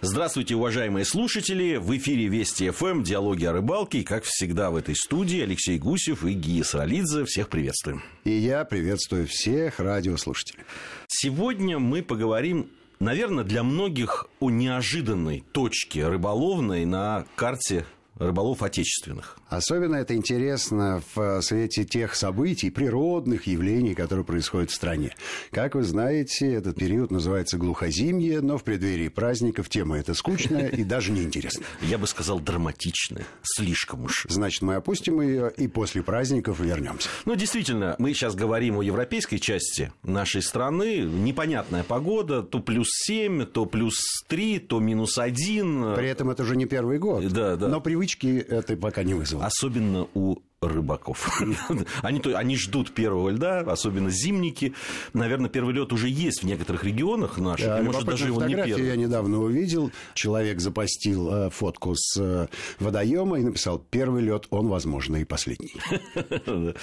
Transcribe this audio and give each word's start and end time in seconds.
Здравствуйте, 0.00 0.54
уважаемые 0.54 1.04
слушатели! 1.04 1.74
В 1.74 1.96
эфире 1.96 2.28
Вести 2.28 2.70
ФМ, 2.70 3.02
диалоги 3.02 3.44
о 3.46 3.52
рыбалке. 3.52 3.98
И, 3.98 4.04
как 4.04 4.22
всегда, 4.22 4.70
в 4.70 4.76
этой 4.76 4.94
студии 4.94 5.40
Алексей 5.40 5.76
Гусев 5.76 6.24
и 6.24 6.34
Гия 6.34 6.62
Саралидзе. 6.62 7.24
Всех 7.24 7.48
приветствуем. 7.48 8.04
И 8.22 8.30
я 8.30 8.64
приветствую 8.64 9.26
всех 9.26 9.80
радиослушателей. 9.80 10.62
Сегодня 11.08 11.80
мы 11.80 12.04
поговорим 12.04 12.70
наверное, 13.00 13.44
для 13.44 13.62
многих 13.64 14.26
о 14.38 14.50
неожиданной 14.50 15.44
точке 15.52 16.06
рыболовной 16.06 16.84
на 16.84 17.26
карте 17.36 17.84
рыболов 18.18 18.62
отечественных. 18.62 19.38
Особенно 19.48 19.96
это 19.96 20.14
интересно 20.14 21.02
в 21.14 21.40
свете 21.42 21.84
тех 21.84 22.14
событий, 22.14 22.70
природных 22.70 23.46
явлений, 23.46 23.94
которые 23.94 24.24
происходят 24.24 24.70
в 24.70 24.74
стране. 24.74 25.14
Как 25.50 25.74
вы 25.74 25.82
знаете, 25.82 26.52
этот 26.52 26.76
период 26.76 27.10
называется 27.10 27.56
глухозимье, 27.56 28.40
но 28.40 28.58
в 28.58 28.64
преддверии 28.64 29.08
праздников 29.08 29.68
тема 29.68 29.98
эта 29.98 30.14
скучная 30.14 30.68
и 30.68 30.84
даже 30.84 31.12
неинтересная. 31.12 31.66
Я 31.82 31.98
бы 31.98 32.06
сказал 32.06 32.40
драматичная, 32.40 33.24
слишком 33.42 34.04
уж. 34.04 34.26
Значит, 34.28 34.62
мы 34.62 34.74
опустим 34.74 35.20
ее 35.20 35.52
и 35.56 35.68
после 35.68 36.02
праздников 36.02 36.60
вернемся. 36.60 37.08
Ну, 37.24 37.34
действительно, 37.34 37.96
мы 37.98 38.12
сейчас 38.12 38.34
говорим 38.34 38.78
о 38.78 38.82
европейской 38.82 39.38
части 39.38 39.92
нашей 40.02 40.42
страны. 40.42 41.00
Непонятная 41.00 41.84
погода, 41.84 42.42
то 42.42 42.60
плюс 42.60 42.88
7, 42.90 43.46
то 43.46 43.66
плюс 43.66 44.22
3, 44.26 44.58
то 44.58 44.80
минус 44.80 45.18
1. 45.18 45.94
При 45.94 46.08
этом 46.08 46.30
это 46.30 46.42
уже 46.42 46.56
не 46.56 46.66
первый 46.66 46.98
год. 46.98 47.26
Да, 47.28 47.56
да. 47.56 47.68
Но 47.68 47.80
привычки 48.08 48.38
это 48.48 48.76
пока 48.76 49.02
не 49.02 49.14
вызвало. 49.14 49.46
Особенно 49.46 50.08
у 50.14 50.38
рыбаков. 50.60 51.40
они, 52.02 52.20
то, 52.20 52.36
они 52.36 52.56
ждут 52.56 52.92
первого 52.92 53.30
льда, 53.30 53.60
особенно 53.60 54.10
зимники. 54.10 54.74
Наверное, 55.12 55.48
первый 55.48 55.74
лед 55.74 55.92
уже 55.92 56.08
есть 56.08 56.42
в 56.42 56.46
некоторых 56.46 56.84
регионах 56.84 57.38
наших. 57.38 57.66
Да, 57.66 57.82
может, 57.82 58.04
даже 58.04 58.26
его 58.26 58.42
не 58.42 58.54
первый. 58.54 58.86
я 58.86 58.96
недавно 58.96 59.38
увидел. 59.38 59.92
Человек 60.14 60.60
запостил 60.60 61.32
э, 61.32 61.50
фотку 61.50 61.94
с 61.94 62.20
э, 62.20 62.48
водоема 62.80 63.38
и 63.38 63.44
написал, 63.44 63.78
первый 63.90 64.22
лед, 64.22 64.46
он, 64.50 64.68
возможно, 64.68 65.16
и 65.16 65.24
последний. 65.24 65.74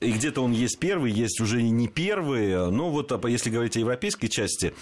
и 0.00 0.12
где-то 0.12 0.40
он 0.40 0.52
есть 0.52 0.78
первый, 0.78 1.10
есть 1.10 1.40
уже 1.40 1.62
не 1.62 1.88
первый. 1.88 2.70
Но 2.70 2.90
вот 2.90 3.10
а 3.10 3.28
если 3.28 3.50
говорить 3.50 3.76
о 3.76 3.80
европейской 3.80 4.28
части 4.28 4.74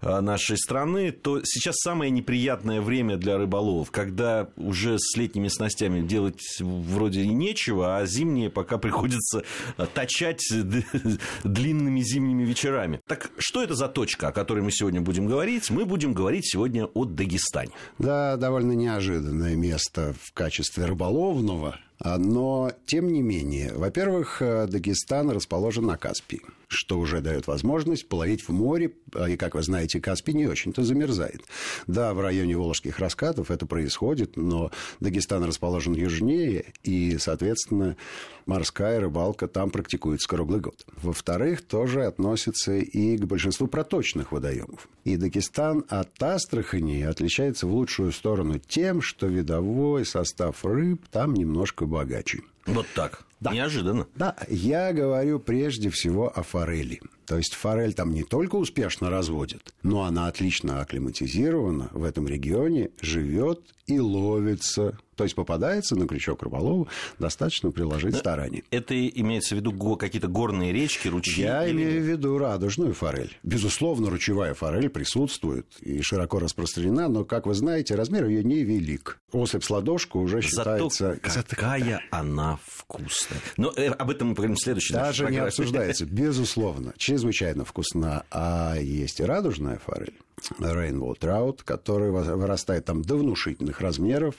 э, 0.00 0.20
нашей 0.20 0.56
страны, 0.56 1.12
то 1.12 1.42
сейчас 1.44 1.76
самое 1.76 2.10
неприятное 2.10 2.80
время 2.80 3.18
для 3.18 3.36
рыболовов, 3.36 3.90
когда 3.90 4.48
уже 4.56 4.98
с 4.98 5.14
летними 5.16 5.48
снастями 5.48 6.06
делать 6.06 6.40
вроде 6.60 7.22
и 7.22 7.28
нечего, 7.28 7.97
а 7.97 7.97
зимние 8.06 8.50
пока 8.50 8.78
приходится 8.78 9.44
э, 9.76 9.86
точать 9.92 10.42
длинными 11.44 12.00
зимними 12.00 12.44
вечерами. 12.44 13.00
Так 13.06 13.30
что 13.38 13.62
это 13.62 13.74
за 13.74 13.88
точка, 13.88 14.28
о 14.28 14.32
которой 14.32 14.60
мы 14.60 14.70
сегодня 14.70 15.00
будем 15.00 15.26
говорить? 15.26 15.70
Мы 15.70 15.84
будем 15.84 16.12
говорить 16.12 16.46
сегодня 16.46 16.86
о 16.86 17.04
Дагестане. 17.04 17.72
Да, 17.98 18.36
довольно 18.36 18.72
неожиданное 18.72 19.56
место 19.56 20.14
в 20.22 20.32
качестве 20.32 20.84
рыболовного 20.84 21.78
а, 22.00 22.16
но, 22.16 22.70
тем 22.86 23.12
не 23.12 23.22
менее, 23.22 23.72
во-первых, 23.74 24.40
э, 24.40 24.66
Дагестан 24.68 25.30
расположен 25.30 25.86
на 25.86 25.96
Каспии, 25.96 26.42
что 26.68 26.98
уже 26.98 27.20
дает 27.20 27.46
возможность 27.46 28.08
половить 28.08 28.46
в 28.46 28.50
море, 28.50 28.92
а, 29.14 29.28
и, 29.28 29.36
как 29.36 29.54
вы 29.54 29.62
знаете, 29.62 30.00
Каспий 30.00 30.34
не 30.34 30.46
очень-то 30.46 30.84
замерзает. 30.84 31.42
Да, 31.86 32.12
в 32.14 32.20
районе 32.20 32.56
Волжских 32.56 32.98
раскатов 32.98 33.50
это 33.50 33.66
происходит, 33.66 34.36
но 34.36 34.70
Дагестан 35.00 35.42
расположен 35.44 35.94
южнее, 35.94 36.66
и, 36.84 37.16
соответственно, 37.18 37.96
морская 38.44 39.00
рыбалка 39.00 39.48
там 39.48 39.70
практикуется 39.70 40.28
круглый 40.28 40.60
год. 40.60 40.86
Во-вторых, 41.02 41.62
тоже 41.62 42.04
относится 42.04 42.76
и 42.76 43.16
к 43.16 43.24
большинству 43.24 43.66
проточных 43.66 44.30
водоемов. 44.30 44.88
И 45.04 45.16
Дагестан 45.16 45.84
от 45.88 46.22
Астрахани 46.22 47.02
отличается 47.02 47.66
в 47.66 47.72
лучшую 47.72 48.12
сторону 48.12 48.58
тем, 48.58 49.00
что 49.00 49.26
видовой 49.26 50.04
состав 50.04 50.64
рыб 50.64 51.02
там 51.10 51.32
немножко 51.32 51.86
богаче. 51.86 52.42
Вот 52.66 52.86
так. 52.94 53.24
Да. 53.40 53.52
Неожиданно. 53.52 54.06
Да, 54.16 54.36
я 54.48 54.92
говорю 54.92 55.38
прежде 55.38 55.90
всего 55.90 56.28
о 56.28 56.42
форели. 56.42 57.00
То 57.24 57.36
есть 57.36 57.54
форель 57.54 57.94
там 57.94 58.12
не 58.12 58.24
только 58.24 58.56
успешно 58.56 59.10
разводят, 59.10 59.74
но 59.82 60.02
она 60.02 60.26
отлично 60.26 60.80
акклиматизирована 60.80 61.88
в 61.92 62.02
этом 62.02 62.26
регионе, 62.26 62.90
живет 63.00 63.60
и 63.86 64.00
ловится 64.00 64.98
то 65.18 65.24
есть 65.24 65.34
попадается 65.34 65.96
на 65.96 66.06
крючок 66.06 66.44
рыболову, 66.44 66.86
достаточно 67.18 67.72
приложить 67.72 68.12
да, 68.12 68.18
старания. 68.18 68.62
Это 68.70 68.94
имеется 69.08 69.56
в 69.56 69.58
виду 69.58 69.96
какие-то 69.96 70.28
горные 70.28 70.72
речки, 70.72 71.08
ручьи? 71.08 71.42
Я 71.42 71.66
или... 71.66 71.72
имею 71.72 72.02
в 72.02 72.04
виду 72.04 72.38
радужную 72.38 72.94
форель. 72.94 73.36
Безусловно, 73.42 74.10
ручевая 74.10 74.54
форель 74.54 74.88
присутствует 74.88 75.66
и 75.80 76.00
широко 76.02 76.38
распространена, 76.38 77.08
но, 77.08 77.24
как 77.24 77.46
вы 77.46 77.54
знаете, 77.54 77.96
размер 77.96 78.26
ее 78.26 78.44
невелик. 78.44 79.18
Особь 79.32 79.64
с 79.64 79.70
ладошку 79.70 80.20
уже 80.20 80.40
считается... 80.40 81.18
Зато 81.24 81.56
какая 81.56 82.00
она 82.12 82.60
вкусная. 82.64 83.40
Но 83.56 83.72
э, 83.76 83.88
об 83.88 84.10
этом 84.10 84.28
мы 84.28 84.34
поговорим 84.36 84.54
в 84.54 84.62
следующий 84.62 84.94
Даже 84.94 85.28
не 85.32 85.38
обсуждается. 85.38 86.06
Безусловно, 86.06 86.94
чрезвычайно 86.96 87.64
вкусна. 87.64 88.24
А 88.30 88.76
есть 88.76 89.18
и 89.18 89.24
радужная 89.24 89.80
форель. 89.84 90.14
Rainbow 90.58 91.18
Trout, 91.18 91.60
который 91.64 92.10
вырастает 92.10 92.84
там 92.84 93.02
до 93.02 93.16
внушительных 93.16 93.80
размеров. 93.80 94.34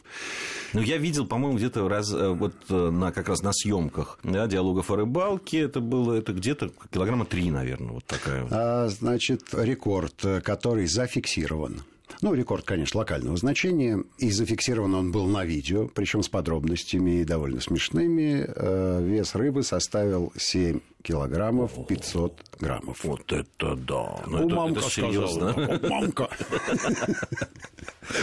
Ну, 0.74 0.82
я 0.82 0.98
видел, 0.98 1.26
по-моему, 1.26 1.58
где-то 1.58 1.88
раз, 1.88 2.14
э, 2.14 2.30
вот 2.30 2.54
э, 2.70 2.90
на, 2.90 3.12
как 3.12 3.30
раз 3.30 3.42
на 3.42 3.52
съемках 3.54 4.20
да, 4.24 4.48
диалогов 4.48 4.92
о 4.92 4.96
рыбалке, 4.96 5.60
это 5.60 5.80
было 5.80 6.14
это 6.14 6.34
где-то 6.34 6.72
килограмма 6.92 7.26
три, 7.26 7.52
наверное, 7.52 7.94
вот 7.94 8.06
такая. 8.06 8.48
А, 8.52 8.88
значит, 8.90 9.44
рекорд, 9.54 10.26
который 10.44 10.88
зафиксирован 10.88 11.82
ну, 12.22 12.34
рекорд, 12.34 12.66
конечно, 12.66 13.00
локального 13.00 13.38
значения. 13.38 14.04
И 14.18 14.32
зафиксирован 14.32 14.94
он 14.94 15.12
был 15.12 15.28
на 15.28 15.46
видео, 15.46 15.88
причем 15.88 16.24
с 16.24 16.30
подробностями 16.30 17.22
и 17.22 17.24
довольно 17.24 17.62
смешными. 17.62 18.46
Э, 18.46 19.02
вес 19.02 19.36
рыбы 19.36 19.64
составил 19.64 20.34
7 20.36 20.80
килограммов 21.04 21.72
500 21.88 22.42
граммов. 22.60 23.04
Вот 23.04 23.32
это 23.32 23.76
да. 23.76 24.20
Ну, 24.28 24.46
это, 24.46 24.56
мамка 24.56 24.80
это 24.80 24.90
серьезно. 24.90 25.52
Сказала, 25.54 25.80
мамка. 25.90 26.30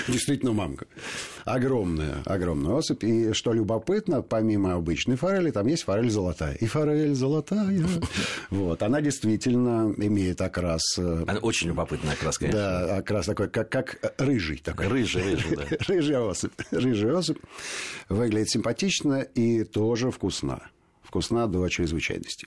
Действительно 0.08 0.52
мамка. 0.52 0.86
Огромная, 1.44 2.22
огромная 2.24 2.74
особь. 2.74 3.04
И 3.04 3.32
что 3.32 3.52
любопытно, 3.52 4.22
помимо 4.22 4.74
обычной 4.74 5.16
форели, 5.16 5.50
там 5.50 5.66
есть 5.68 5.84
форель 5.84 6.10
золотая. 6.10 6.54
И 6.54 6.66
форель 6.66 7.14
золотая. 7.14 7.86
Вот. 8.50 8.82
Она 8.82 9.00
действительно 9.00 9.94
имеет 9.96 10.40
окрас... 10.40 10.82
Э, 10.98 11.24
Она 11.26 11.38
очень 11.40 11.68
любопытный 11.68 12.12
окрас, 12.12 12.38
конечно. 12.38 12.60
Да, 12.60 12.96
окрас 12.96 13.26
такой, 13.26 13.48
как, 13.48 13.70
как 13.70 14.14
рыжий 14.18 14.58
такой. 14.58 14.88
Рыжий, 14.88 15.22
рыжий, 15.22 15.56
да. 15.56 15.64
Рыжая 15.88 16.20
особь. 16.20 16.52
Рыжая 16.70 17.16
особь. 17.16 17.38
Выглядит 18.08 18.50
симпатично 18.50 19.20
и 19.22 19.64
тоже 19.64 20.10
вкусна. 20.10 20.60
Вкусна 21.02 21.46
до 21.46 21.68
чрезвычайности. 21.68 22.46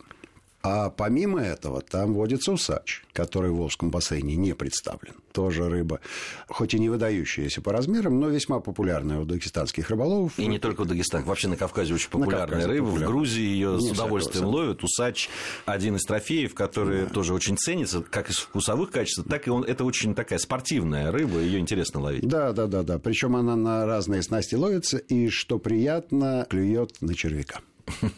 А 0.62 0.90
помимо 0.90 1.42
этого, 1.42 1.81
там 1.81 2.14
водится 2.14 2.52
усач, 2.52 3.03
который 3.14 3.50
в 3.50 3.56
Волжском 3.56 3.92
бассейне 3.92 4.36
не 4.36 4.53
представлен. 4.53 5.14
Тоже 5.31 5.70
рыба, 5.70 6.02
хоть 6.50 6.74
и 6.74 6.80
не 6.80 6.90
выдающаяся 6.90 7.62
по 7.62 7.72
размерам, 7.72 8.20
но 8.20 8.28
весьма 8.28 8.59
популярная 8.59 9.20
у 9.20 9.25
дагестанских 9.25 9.90
рыболовов. 9.90 10.38
И 10.38 10.47
не 10.47 10.59
только 10.59 10.81
в 10.81 10.88
Дагестане, 10.88 11.24
вообще 11.24 11.47
на 11.47 11.56
Кавказе 11.56 11.94
очень 11.94 12.09
популярная 12.09 12.68
рыба. 12.68 12.88
Популярна. 12.88 13.08
В 13.08 13.09
Грузии 13.09 13.42
ее 13.42 13.80
с 13.80 13.92
удовольствием 13.92 14.46
согласен. 14.46 14.68
ловят. 14.68 14.84
Усач 14.84 15.30
один 15.66 15.96
из 15.96 16.03
трофеев, 16.03 16.53
который 16.53 17.03
да. 17.03 17.09
тоже 17.09 17.34
очень 17.34 17.58
ценится, 17.58 18.02
как 18.02 18.30
из 18.30 18.38
вкусовых 18.38 18.91
качеств, 18.91 19.24
так 19.30 19.47
и 19.47 19.50
он, 19.50 19.64
это 19.64 19.86
очень 19.86 20.14
такая 20.14 20.40
спортивная 20.40 21.12
рыба, 21.12 21.40
ее 21.40 21.59
интересно 21.59 22.02
ловить. 22.02 22.28
Да, 22.28 22.52
да, 22.52 22.68
да, 22.68 22.84
да. 22.84 23.00
Причем 23.00 23.38
она 23.38 23.56
на 23.56 23.86
разные 23.86 24.22
снасти 24.24 24.56
ловится, 24.56 24.97
и, 24.97 25.30
что 25.30 25.58
приятно, 25.58 26.46
клюет 26.50 27.02
на 27.02 27.16
червяка. 27.16 27.62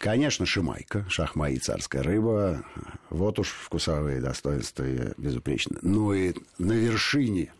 Конечно, 0.00 0.46
шимайка, 0.46 1.04
шахмай 1.10 1.58
царская 1.58 2.02
рыба. 2.02 2.64
Вот 3.10 3.38
уж 3.38 3.48
вкусовые 3.48 4.22
достоинства 4.22 4.82
безупречны. 5.18 5.76
Ну 5.82 6.14
и 6.14 6.32
на 6.56 6.72
вершине 6.72 7.52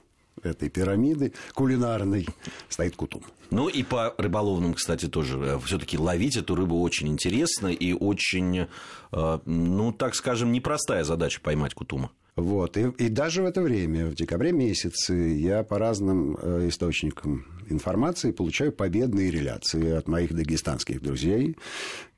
этой 0.42 0.70
пирамиды 0.70 1.34
кулинарной 1.52 2.26
стоит 2.70 2.96
кутум. 2.96 3.24
Ну 3.50 3.68
и 3.68 3.82
по 3.82 4.14
рыболовным, 4.16 4.72
кстати, 4.72 5.06
тоже 5.06 5.38
э, 5.38 5.58
все-таки 5.66 5.98
ловить 5.98 6.38
эту 6.38 6.54
рыбу 6.54 6.80
очень 6.80 7.08
интересно 7.08 7.66
и 7.66 7.92
очень, 7.92 8.68
э, 9.12 9.38
ну 9.44 9.92
так 9.92 10.14
скажем, 10.14 10.50
непростая 10.50 11.04
задача 11.04 11.42
поймать 11.42 11.74
кутума. 11.74 12.10
Вот. 12.36 12.76
И, 12.76 12.90
и 12.98 13.08
даже 13.08 13.42
в 13.42 13.46
это 13.46 13.60
время, 13.62 14.06
в 14.06 14.14
декабре 14.14 14.52
месяце, 14.52 15.14
я 15.14 15.62
по 15.62 15.78
разным 15.78 16.36
э, 16.40 16.68
источникам 16.68 17.46
информации 17.68 18.32
получаю 18.32 18.72
победные 18.72 19.30
реляции 19.30 19.92
от 19.92 20.08
моих 20.08 20.34
дагестанских 20.34 21.02
друзей, 21.02 21.56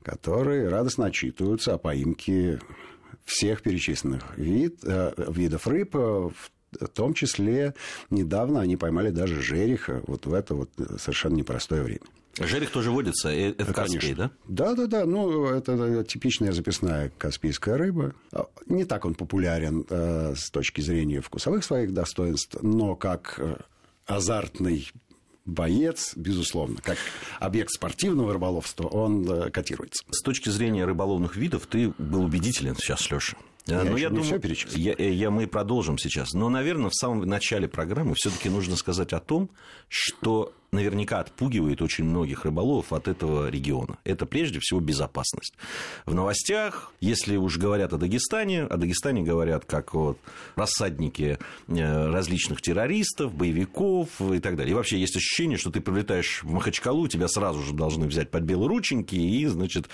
которые 0.01 0.69
радостно 0.69 1.05
отчитываются 1.05 1.73
о 1.73 1.77
поимке 1.77 2.59
всех 3.25 3.61
перечисленных 3.61 4.37
вид, 4.37 4.79
э, 4.83 5.13
видов 5.29 5.67
рыб, 5.67 5.95
в 5.95 6.51
том 6.73 7.13
числе 7.13 7.73
недавно 8.09 8.61
они 8.61 8.77
поймали 8.77 9.09
даже 9.09 9.41
жереха 9.41 10.01
вот 10.07 10.25
в 10.25 10.33
это 10.33 10.55
вот 10.55 10.69
совершенно 10.97 11.35
непростое 11.35 11.83
время. 11.83 12.01
Жерех 12.39 12.71
тоже 12.71 12.89
водится, 12.89 13.29
э, 13.29 13.51
это 13.51 13.67
да, 13.67 13.73
Каспий, 13.73 14.13
да? 14.15 14.31
Да, 14.47 14.73
да, 14.73 14.87
да. 14.87 15.05
Ну, 15.05 15.45
это 15.45 16.03
типичная 16.03 16.51
записная 16.51 17.11
каспийская 17.17 17.77
рыба. 17.77 18.15
Не 18.65 18.85
так 18.85 19.05
он 19.05 19.13
популярен 19.13 19.85
э, 19.87 20.33
с 20.35 20.49
точки 20.49 20.81
зрения 20.81 21.21
вкусовых 21.21 21.63
своих 21.63 21.93
достоинств, 21.93 22.57
но 22.63 22.95
как 22.95 23.35
э, 23.37 23.57
азартный 24.07 24.91
боец, 25.45 26.13
безусловно, 26.15 26.79
как 26.81 26.97
объект 27.39 27.71
спортивного 27.71 28.33
рыболовства, 28.33 28.87
он 28.87 29.29
э, 29.29 29.49
котируется. 29.51 30.03
С 30.09 30.23
точки 30.23 30.49
зрения 30.49 30.85
рыболовных 30.85 31.35
видов 31.35 31.67
ты 31.67 31.93
был 31.99 32.23
убедителен 32.23 32.75
сейчас, 32.75 33.11
Леша. 33.11 33.37
Я, 33.65 33.83
Но 33.83 33.97
я 33.97 34.09
думаю, 34.09 34.25
все 34.25 34.77
я, 34.77 34.93
я, 34.97 35.31
мы 35.31 35.47
продолжим 35.47 35.97
сейчас. 35.97 36.33
Но, 36.33 36.49
наверное, 36.49 36.89
в 36.89 36.95
самом 36.95 37.21
начале 37.21 37.67
программы 37.67 38.13
все-таки 38.15 38.49
нужно 38.49 38.75
сказать 38.75 39.13
о 39.13 39.19
том, 39.19 39.49
что 39.87 40.53
наверняка 40.73 41.19
отпугивает 41.19 41.81
очень 41.81 42.03
многих 42.03 42.45
рыболовов 42.45 42.91
от 42.91 43.07
этого 43.07 43.49
региона. 43.49 43.97
Это 44.03 44.25
прежде 44.25 44.59
всего 44.59 44.79
безопасность. 44.79 45.53
В 46.05 46.13
новостях, 46.13 46.91
если 46.99 47.37
уж 47.37 47.57
говорят 47.57 47.93
о 47.93 47.97
Дагестане, 47.97 48.63
о 48.63 48.77
Дагестане 48.77 49.23
говорят 49.23 49.65
как 49.65 49.95
о 49.95 50.15
рассаднике 50.55 51.39
э, 51.67 52.11
различных 52.11 52.61
террористов, 52.61 53.33
боевиков 53.33 54.09
и 54.21 54.39
так 54.39 54.55
далее. 54.55 54.71
И 54.71 54.75
вообще 54.75 54.99
есть 54.99 55.15
ощущение, 55.15 55.57
что 55.57 55.71
ты 55.71 55.79
прилетаешь 55.79 56.43
в 56.43 56.51
Махачкалу, 56.51 57.07
тебя 57.07 57.27
сразу 57.27 57.61
же 57.61 57.73
должны 57.73 58.07
взять 58.07 58.31
под 58.31 58.43
белые 58.43 58.67
рученьки 58.67 59.15
и, 59.15 59.45
значит, 59.45 59.89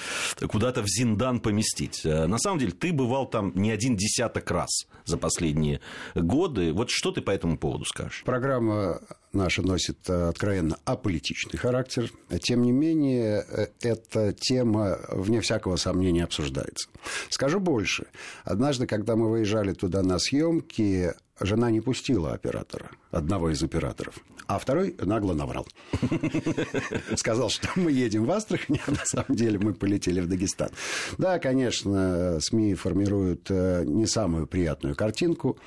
куда-то 0.48 0.82
в 0.82 0.88
Зиндан 0.88 1.40
поместить. 1.40 2.06
Э, 2.06 2.26
на 2.28 2.40
самом 2.40 2.60
деле, 2.60 2.72
ты 2.72 2.94
бывал 2.94 3.28
там 3.28 3.52
не 3.56 3.72
один 3.72 3.96
десяток 3.96 4.50
раз 4.52 4.88
за 5.06 5.18
последние 5.18 5.82
годы. 6.16 6.72
Вот 6.74 6.90
что 6.90 7.12
ты 7.12 7.22
по 7.22 7.32
этому 7.32 7.58
поводу 7.58 7.86
скажешь? 7.86 8.24
Программа 8.26 9.02
наша 9.34 9.62
носит 9.62 9.98
э, 10.08 10.30
откровенно 10.70 10.78
аполитичный 10.86 11.58
характер. 11.58 12.12
Тем 12.42 12.62
не 12.62 12.72
менее, 12.72 13.46
э, 13.48 13.68
эта 13.82 14.34
тема, 14.34 15.00
вне 15.10 15.42
всякого 15.42 15.78
сомнения, 15.78 16.24
обсуждается. 16.24 16.90
Скажу 17.30 17.60
больше. 17.60 18.06
Однажды, 18.44 18.88
когда 18.88 19.16
мы 19.16 19.30
выезжали 19.30 19.74
туда 19.74 20.02
на 20.04 20.20
съемки, 20.20 21.14
жена 21.40 21.72
не 21.72 21.82
пустила 21.82 22.34
оператора, 22.34 22.92
одного 23.12 23.50
из 23.50 23.64
операторов, 23.64 24.16
а 24.48 24.58
второй 24.58 24.96
нагло 25.00 25.34
наврал. 25.34 25.68
Сказал, 27.16 27.50
что 27.50 27.68
мы 27.76 27.92
едем 27.92 28.26
в 28.26 28.32
Астрахань, 28.32 28.80
а 28.88 28.92
на 28.92 29.06
самом 29.06 29.36
деле 29.36 29.60
мы 29.60 29.74
полетели 29.74 30.22
в 30.22 30.28
Дагестан. 30.28 30.70
Да, 31.18 31.40
конечно, 31.40 32.40
СМИ 32.42 32.76
формируют 32.76 33.50
э, 33.50 33.84
не 33.86 34.08
самую 34.08 34.48
приятную 34.48 34.96
картинку. 34.96 35.58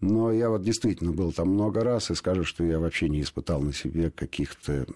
Но 0.00 0.32
я 0.32 0.48
вот 0.48 0.62
действительно 0.62 1.12
был 1.12 1.32
там 1.32 1.48
много 1.48 1.82
раз 1.82 2.10
и 2.10 2.14
скажу, 2.14 2.44
что 2.44 2.64
я 2.64 2.78
вообще 2.78 3.08
не 3.08 3.22
испытал 3.22 3.60
на 3.60 3.72
себе 3.72 4.10
каких-то 4.10 4.86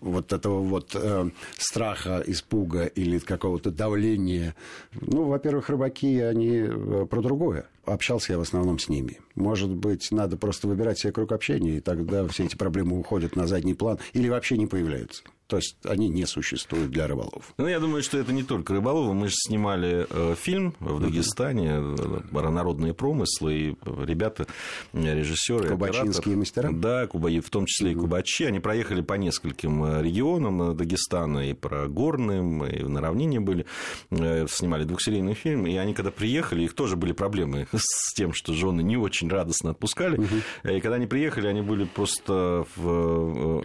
вот 0.00 0.32
этого 0.32 0.60
вот 0.60 0.94
э, 0.94 1.30
страха, 1.58 2.22
испуга 2.26 2.84
или 2.84 3.18
какого-то 3.18 3.70
давления. 3.70 4.54
Ну, 4.92 5.24
во-первых, 5.24 5.68
рыбаки, 5.68 6.20
они 6.20 6.58
э, 6.58 7.06
про 7.08 7.20
другое. 7.20 7.66
Общался 7.84 8.32
я 8.32 8.38
в 8.38 8.42
основном 8.42 8.78
с 8.78 8.88
ними. 8.88 9.18
Может 9.34 9.74
быть, 9.74 10.12
надо 10.12 10.36
просто 10.36 10.68
выбирать 10.68 10.98
себе 10.98 11.12
круг 11.12 11.32
общения, 11.32 11.78
и 11.78 11.80
тогда 11.80 12.26
все 12.28 12.44
эти 12.44 12.56
проблемы 12.56 12.98
уходят 12.98 13.34
на 13.34 13.46
задний 13.46 13.74
план 13.74 13.98
или 14.12 14.28
вообще 14.28 14.56
не 14.56 14.66
появляются. 14.66 15.24
То 15.52 15.58
есть 15.58 15.76
они 15.84 16.08
не 16.08 16.24
существуют 16.24 16.92
для 16.92 17.06
рыболовов. 17.06 17.52
Ну, 17.58 17.66
я 17.66 17.78
думаю, 17.78 18.02
что 18.02 18.16
это 18.16 18.32
не 18.32 18.42
только 18.42 18.72
рыболовы. 18.72 19.12
Мы 19.12 19.28
же 19.28 19.34
снимали 19.36 20.06
э, 20.08 20.34
фильм 20.34 20.74
в 20.80 20.98
Дагестане 20.98 21.72
э, 21.74 22.20
«Народные 22.32 22.94
промыслы», 22.94 23.54
и 23.54 23.76
ребята, 23.84 24.46
режиссеры, 24.94 25.68
Кубачинские 25.68 26.36
мастера? 26.36 26.70
Да, 26.72 27.06
в 27.06 27.50
том 27.50 27.66
числе 27.66 27.92
и 27.92 27.94
кубачи. 27.94 28.44
Они 28.44 28.60
проехали 28.60 29.02
по 29.02 29.12
нескольким 29.12 29.84
э, 29.84 30.02
регионам 30.02 30.74
Дагестана, 30.74 31.50
и 31.50 31.52
про 31.52 31.86
горным, 31.86 32.64
и 32.64 32.82
на 32.84 33.02
равнине 33.02 33.38
были. 33.38 33.66
Снимали 34.08 34.84
двухсерийный 34.84 35.34
фильм, 35.34 35.66
и 35.66 35.76
они, 35.76 35.92
когда 35.92 36.10
приехали, 36.10 36.62
их 36.62 36.72
тоже 36.72 36.96
были 36.96 37.12
проблемы 37.12 37.68
с 37.74 38.14
тем, 38.14 38.32
что 38.32 38.54
жены 38.54 38.80
не 38.80 38.96
очень 38.96 39.28
радостно 39.28 39.72
отпускали. 39.72 40.18
И 40.64 40.80
когда 40.80 40.96
они 40.96 41.06
приехали, 41.06 41.46
они 41.46 41.60
были 41.60 41.84
просто 41.84 42.64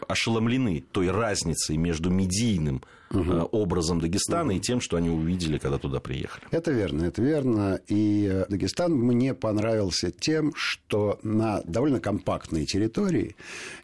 ошеломлены 0.09 0.83
той 0.91 1.11
разницей 1.11 1.76
между 1.77 2.09
медийным 2.09 2.81
угу. 3.11 3.47
образом 3.51 3.99
Дагестана 3.99 4.49
угу. 4.51 4.57
и 4.57 4.59
тем, 4.59 4.81
что 4.81 4.97
они 4.97 5.09
увидели, 5.09 5.57
когда 5.57 5.77
туда 5.77 5.99
приехали. 5.99 6.45
Это 6.51 6.71
верно, 6.71 7.05
это 7.05 7.21
верно. 7.21 7.79
И 7.87 8.29
э, 8.31 8.45
Дагестан 8.49 8.93
мне 8.93 9.33
понравился 9.33 10.11
тем, 10.11 10.53
что 10.55 11.19
на 11.23 11.61
довольно 11.65 11.99
компактной 11.99 12.65
территории 12.65 13.35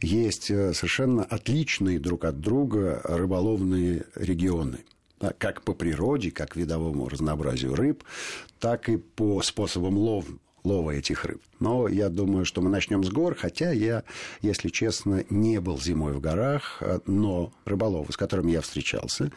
есть 0.02 0.52
э, 0.52 0.74
совершенно 0.74 1.24
отличные 1.24 2.00
друг 2.00 2.26
от 2.26 2.40
друга 2.40 3.02
рыболовные 3.04 4.06
регионы 4.16 4.80
как 5.38 5.62
по 5.62 5.74
природе, 5.74 6.32
как 6.32 6.58
видовому 6.58 7.08
разнообразию 7.08 7.76
рыб, 7.76 8.04
так 8.60 8.90
и 8.90 8.98
по 8.98 9.42
способам 9.42 9.98
лов, 9.98 10.26
лова 10.64 10.92
этих 10.92 11.26
рыб. 11.26 11.42
Но 11.60 11.88
я 11.88 12.10
думаю, 12.10 12.46
что 12.46 12.62
мы 12.62 12.70
начнем 12.70 13.04
с 13.04 13.10
гор, 13.10 13.36
хотя 13.36 13.72
я, 13.72 14.04
если 14.42 14.70
честно, 14.70 15.24
не 15.30 15.60
был 15.60 15.80
зимой 15.80 16.14
в 16.14 16.20
горах, 16.20 16.82
но 17.06 17.52
рыболовы, 17.66 18.12
с 18.12 18.18
которыми 18.18 18.52
я 18.52 18.62
встречался, 18.62 19.32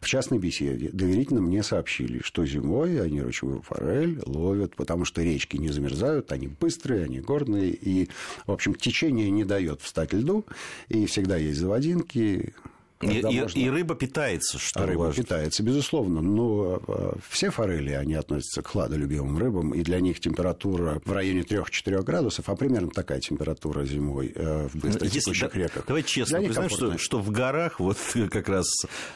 в 0.00 0.06
частной 0.06 0.38
беседе 0.38 0.90
доверительно 0.92 1.40
мне 1.40 1.62
сообщили, 1.62 2.20
что 2.22 2.44
зимой 2.44 3.00
они 3.00 3.22
ручевую 3.22 3.62
форель 3.62 4.20
ловят, 4.26 4.74
потому 4.76 5.04
что 5.04 5.22
речки 5.22 5.56
не 5.56 5.68
замерзают, 5.68 6.32
они 6.32 6.48
быстрые, 6.48 7.04
они 7.04 7.20
горные, 7.20 7.70
и, 7.70 8.08
в 8.46 8.52
общем, 8.52 8.74
течение 8.74 9.30
не 9.30 9.44
дает 9.44 9.80
встать 9.80 10.12
льду, 10.12 10.44
и 10.88 11.06
всегда 11.06 11.36
есть 11.36 11.58
заводинки, 11.58 12.54
и, 13.00 13.22
можно... 13.22 13.58
и 13.58 13.70
рыба 13.70 13.94
питается, 13.94 14.58
что 14.58 14.82
а 14.82 14.86
рыба 14.86 15.04
важно. 15.04 15.22
питается, 15.22 15.62
безусловно. 15.62 16.20
Но 16.20 16.82
э, 16.86 17.12
все 17.30 17.50
форели, 17.50 17.92
они 17.92 18.14
относятся 18.14 18.60
к 18.60 18.66
хладолюбимым 18.66 19.38
рыбам, 19.38 19.74
и 19.74 19.82
для 19.82 20.00
них 20.00 20.20
температура 20.20 21.00
в 21.04 21.12
районе 21.12 21.40
3-4 21.40 22.02
градусов, 22.02 22.48
а 22.50 22.56
примерно 22.56 22.90
такая 22.90 23.20
температура 23.20 23.86
зимой 23.86 24.32
э, 24.34 24.68
в 24.68 24.76
быстротекущих 24.76 25.54
реках. 25.56 25.84
Давай 25.86 26.02
честно 26.02 26.40
признаем, 26.40 26.68
что, 26.68 26.98
что 26.98 27.20
в 27.20 27.30
горах, 27.30 27.80
вот 27.80 27.96
как 28.30 28.48
раз 28.50 28.66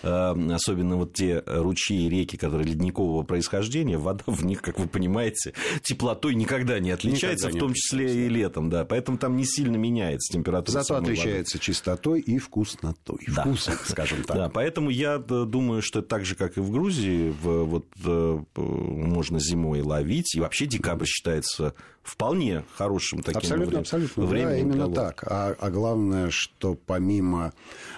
э, 0.03 0.09
особенно 0.53 0.97
вот 0.97 1.13
те 1.13 1.43
ручьи 1.45 2.07
и 2.07 2.09
реки, 2.09 2.37
которые 2.39 2.67
ледникового 2.67 3.23
происхождения, 3.23 3.99
вода 3.99 4.25
в 4.27 4.47
них, 4.47 4.63
как 4.63 4.79
вы 4.79 4.89
понимаете, 4.89 5.53
теплотой 5.83 6.35
никогда 6.35 6.79
не 6.79 6.91
отличается, 6.91 7.49
никогда 7.49 7.59
в 7.59 7.61
том 7.61 7.75
числе 7.75 8.07
отличается. 8.07 8.27
и 8.27 8.35
летом, 8.35 8.71
да. 8.71 8.87
Поэтому 8.87 9.19
там 9.19 9.37
не 9.37 9.45
сильно 9.45 9.77
меняется 9.77 10.33
температура. 10.33 10.81
Зато 10.81 10.97
отличается 10.97 11.59
воды. 11.59 11.65
чистотой 11.65 12.21
и 12.21 12.39
вкуснотой. 12.39 13.19
Да. 13.29 13.43
Вкусом 13.43 13.74
скажем 13.85 14.23
так. 14.25 14.37
Да, 14.37 14.49
поэтому 14.49 14.91
я 14.91 15.19
думаю, 15.19 15.83
что 15.83 16.03
так 16.03 16.25
же, 16.25 16.35
как 16.35 16.57
и 16.57 16.61
в 16.61 16.71
Грузии, 16.71 17.35
вот 17.43 17.87
э, 18.05 18.39
можно 18.57 19.39
зимой 19.39 19.81
ловить. 19.81 20.35
И 20.35 20.41
вообще 20.41 20.67
декабрь 20.67 21.07
считается 21.07 21.75
вполне 22.05 22.65
хорошим 22.77 23.23
таким 23.23 23.39
абсолютно. 23.39 23.81
Абсолютно, 23.81 24.27
временем 24.27 24.71
да, 24.71 24.77
именно 24.77 24.95
так. 24.95 25.25
А, 25.27 25.57
а 25.59 25.71
главное, 25.71 26.31
что 26.31 26.75
помимо 26.75 27.53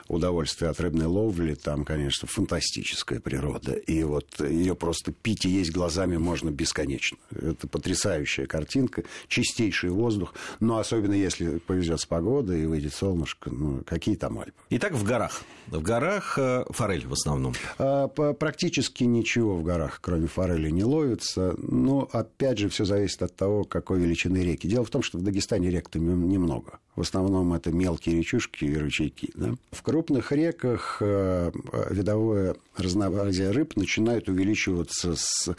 удовольствия 0.09 0.69
от 0.69 0.81
рыбной 0.81 1.07
ловли, 1.07 1.55
там, 1.55 1.85
конечно, 1.85 2.29
фантастическая 2.29 3.21
природа. 3.21 3.73
И 3.73 4.03
вот 4.05 4.41
ее 4.41 4.75
просто 4.75 5.13
пить 5.13 5.45
и 5.45 5.51
есть 5.51 5.73
глазами 5.73 6.17
можно 6.17 6.51
бесконечно. 6.51 7.19
Это 7.31 7.67
потрясающая 7.67 8.47
картинка, 8.47 9.03
чистейший 9.29 9.91
воздух. 9.91 10.35
Но 10.61 10.79
особенно 10.79 11.15
если 11.15 11.59
повезет 11.59 12.01
с 12.01 12.07
погодой 12.07 12.63
и 12.63 12.67
выйдет 12.67 12.95
солнышко, 12.95 13.51
ну, 13.51 13.83
какие 13.85 14.15
там 14.15 14.39
Альпы. 14.39 14.53
Итак, 14.71 14.93
в 14.93 15.05
горах. 15.05 15.43
В 15.67 15.83
горах 15.83 16.39
э, 16.39 16.65
форель 16.71 17.07
в 17.07 17.13
основном. 17.13 17.55
А, 17.79 18.07
практически 18.09 19.03
ничего 19.05 19.57
в 19.57 19.65
горах, 19.65 19.99
кроме 20.01 20.29
форели, 20.29 20.71
не 20.71 20.85
ловится. 20.85 21.57
Но, 21.59 22.09
опять 22.13 22.59
же, 22.59 22.69
все 22.69 22.85
зависит 22.85 23.23
от 23.23 23.35
того, 23.35 23.65
какой 23.65 23.96
величины 23.99 24.39
реки. 24.39 24.69
Дело 24.69 24.85
в 24.85 24.91
том, 24.91 25.03
что 25.03 25.19
в 25.19 25.23
Дагестане 25.23 25.71
рек-то 25.71 25.99
немного. 25.99 26.79
В 26.95 27.01
основном 27.01 27.53
это 27.53 27.71
мелкие 27.71 28.17
речушки 28.17 28.65
и 28.65 28.77
ручейки. 28.77 29.31
Да? 29.35 29.55
В 29.71 29.83
крупных 29.83 30.33
реках 30.33 30.99
э, 31.01 31.51
видовое 31.91 32.57
разнообразие 32.77 33.51
рыб 33.51 33.77
начинает 33.77 34.29
увеличиваться 34.29 35.15
с 35.17 35.55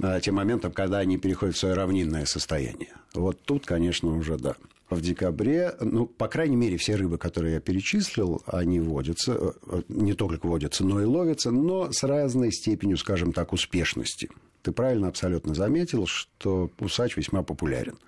э, 0.00 0.20
тем 0.22 0.36
моментом, 0.36 0.72
когда 0.72 0.98
они 0.98 1.18
переходят 1.18 1.56
в 1.56 1.58
свое 1.58 1.74
равнинное 1.74 2.26
состояние. 2.26 2.92
Вот 3.14 3.40
тут, 3.42 3.66
конечно, 3.66 4.16
уже 4.16 4.36
да 4.36 4.56
в 4.90 5.00
декабре, 5.00 5.74
ну, 5.80 6.06
по 6.06 6.28
крайней 6.28 6.56
мере, 6.56 6.76
все 6.76 6.94
рыбы, 6.94 7.18
которые 7.18 7.54
я 7.54 7.60
перечислил, 7.60 8.42
они 8.46 8.80
водятся, 8.80 9.54
э, 9.66 9.82
не 9.88 10.14
только 10.14 10.46
водятся, 10.46 10.84
но 10.84 11.00
и 11.00 11.04
ловятся, 11.04 11.50
но 11.50 11.90
с 11.90 12.02
разной 12.04 12.52
степенью, 12.52 12.96
скажем 12.96 13.32
так, 13.32 13.52
успешности. 13.52 14.28
Ты 14.66 14.72
правильно 14.72 15.06
абсолютно 15.06 15.54
заметил, 15.54 16.08
что 16.08 16.72
усач 16.80 17.16
весьма 17.16 17.44
популярен. 17.44 18.00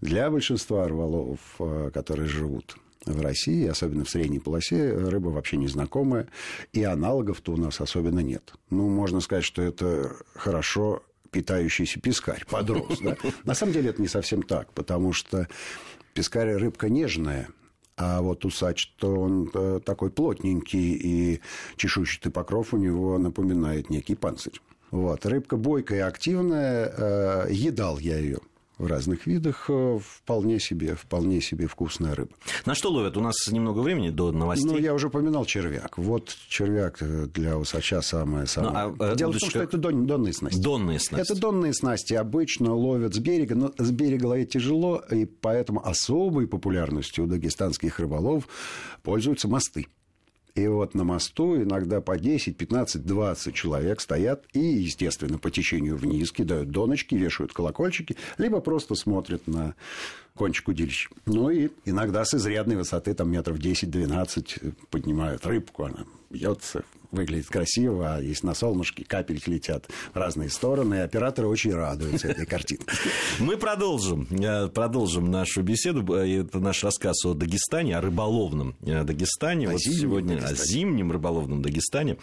Для 0.00 0.30
большинства 0.30 0.88
рыболовов, 0.88 1.40
э, 1.58 1.90
которые 1.92 2.26
живут 2.26 2.78
в 3.04 3.20
России, 3.20 3.66
особенно 3.66 4.06
в 4.06 4.08
средней 4.08 4.38
полосе, 4.38 4.96
рыба 4.96 5.28
вообще 5.28 5.58
незнакомая, 5.58 6.26
и 6.72 6.82
аналогов-то 6.84 7.52
у 7.52 7.58
нас 7.58 7.82
особенно 7.82 8.20
нет. 8.20 8.54
Ну, 8.70 8.88
можно 8.88 9.20
сказать, 9.20 9.44
что 9.44 9.60
это 9.60 10.16
хорошо 10.34 11.02
питающийся 11.32 12.00
пескарь 12.00 12.46
подрос. 12.50 12.98
Да? 13.02 13.18
На 13.44 13.52
самом 13.52 13.74
деле 13.74 13.90
это 13.90 14.00
не 14.00 14.08
совсем 14.08 14.42
так, 14.42 14.72
потому 14.72 15.12
что 15.12 15.48
пескарь 16.14 16.54
рыбка 16.54 16.88
нежная, 16.88 17.48
А 17.98 18.22
вот 18.22 18.46
усач, 18.46 18.86
то 18.98 19.14
он 19.14 19.50
э, 19.52 19.80
такой 19.84 20.10
плотненький, 20.10 20.94
и 20.94 21.40
чешуйчатый 21.76 22.32
покров 22.32 22.72
у 22.72 22.78
него 22.78 23.18
напоминает 23.18 23.90
некий 23.90 24.14
панцирь. 24.14 24.62
Вот. 24.90 25.26
Рыбка 25.26 25.56
бойкая 25.56 25.98
и 25.98 26.02
активная, 26.02 26.92
э, 26.96 27.46
едал 27.50 27.98
я 27.98 28.18
ее 28.18 28.38
в 28.78 28.86
разных 28.86 29.26
видах. 29.26 29.66
Э, 29.68 29.98
вполне 30.02 30.60
себе, 30.60 30.94
вполне 30.94 31.40
себе 31.40 31.66
вкусная 31.66 32.14
рыба. 32.14 32.32
На 32.66 32.74
что 32.74 32.90
ловят? 32.90 33.16
У 33.16 33.20
нас 33.20 33.34
немного 33.50 33.80
времени 33.80 34.10
до 34.10 34.32
новостей. 34.32 34.70
Ну, 34.70 34.78
я 34.78 34.94
уже 34.94 35.08
упоминал 35.08 35.44
червяк. 35.44 35.96
Вот 35.96 36.36
червяк 36.48 36.98
для 37.32 37.56
усача 37.56 38.02
самое-самое. 38.02 38.88
Ну, 38.88 38.96
а, 38.98 39.14
Дело 39.14 39.30
удочка... 39.30 39.48
в 39.48 39.52
том, 39.52 39.60
что 39.60 39.62
это 39.62 39.78
дон, 39.78 40.06
донные 40.06 40.32
снасти. 40.32 40.60
Донные 40.60 41.00
снасти. 41.00 41.32
Это 41.32 41.40
донные 41.40 41.72
снасти. 41.72 42.14
Обычно 42.14 42.74
ловят 42.74 43.14
с 43.14 43.18
берега, 43.18 43.54
но 43.54 43.72
с 43.78 43.90
берега 43.90 44.26
ловить 44.26 44.50
тяжело, 44.50 45.02
и 45.10 45.24
поэтому 45.24 45.86
особой 45.86 46.46
популярностью 46.46 47.24
у 47.24 47.26
дагестанских 47.26 47.98
рыболов 47.98 48.46
пользуются 49.02 49.48
мосты. 49.48 49.86
И 50.56 50.66
вот 50.68 50.94
на 50.94 51.04
мосту 51.04 51.62
иногда 51.62 52.00
по 52.00 52.18
10, 52.18 52.56
15, 52.56 53.04
20 53.04 53.54
человек 53.54 54.00
стоят 54.00 54.42
и, 54.54 54.58
естественно, 54.58 55.36
по 55.38 55.50
течению 55.50 55.96
вниз 55.96 56.32
кидают 56.32 56.70
доночки, 56.70 57.14
вешают 57.14 57.52
колокольчики, 57.52 58.16
либо 58.38 58.60
просто 58.60 58.94
смотрят 58.94 59.46
на 59.46 59.74
кончик 60.34 60.68
удилища. 60.68 61.10
Ну 61.26 61.50
и 61.50 61.68
иногда 61.84 62.24
с 62.24 62.32
изрядной 62.32 62.76
высоты, 62.76 63.12
там 63.12 63.30
метров 63.30 63.58
10-12, 63.58 64.74
поднимают 64.88 65.44
рыбку, 65.44 65.84
она 65.84 66.06
бьется, 66.30 66.84
выглядит 67.10 67.46
красиво, 67.46 68.16
а 68.16 68.20
если 68.20 68.46
на 68.46 68.54
солнышке 68.54 69.04
капельки 69.04 69.50
летят 69.50 69.88
в 70.12 70.16
разные 70.16 70.50
стороны, 70.50 70.96
и 70.96 70.98
операторы 70.98 71.48
очень 71.48 71.74
радуются 71.74 72.28
этой 72.28 72.46
картинке. 72.46 72.86
Мы 73.38 73.56
продолжим, 73.56 74.26
э, 74.30 74.68
продолжим 74.68 75.30
нашу 75.30 75.62
беседу. 75.62 76.14
Э, 76.14 76.40
это 76.40 76.60
наш 76.60 76.82
рассказ 76.84 77.24
о 77.24 77.34
Дагестане, 77.34 77.96
о 77.96 78.00
рыболовном 78.00 78.76
э, 78.82 79.04
Дагестане. 79.04 79.68
О 79.68 79.72
вот 79.72 79.80
сегодня 79.80 80.36
Дагестане. 80.36 80.60
о 80.60 80.64
зимнем 80.66 81.12
рыболовном 81.12 81.62
Дагестане. 81.62 82.18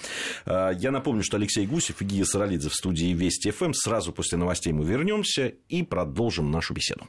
Я 0.45 0.91
напомню, 0.91 1.23
что 1.23 1.37
Алексей 1.37 1.65
Гусев 1.65 2.01
и 2.01 2.05
Гия 2.05 2.25
Саралидзе 2.25 2.69
в 2.69 2.73
студии 2.73 3.13
Вести 3.13 3.51
ФМ. 3.51 3.73
Сразу 3.73 4.11
после 4.11 4.37
новостей 4.37 4.73
мы 4.73 4.85
вернемся 4.85 5.53
и 5.69 5.83
продолжим 5.83 6.51
нашу 6.51 6.73
беседу. 6.73 7.07